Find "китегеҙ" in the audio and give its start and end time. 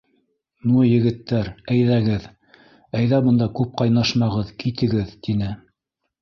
4.65-5.15